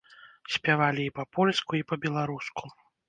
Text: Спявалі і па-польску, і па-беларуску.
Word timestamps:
Спявалі 0.53 1.03
і 1.09 1.13
па-польску, 1.17 1.71
і 1.81 1.85
па-беларуску. 1.93 2.63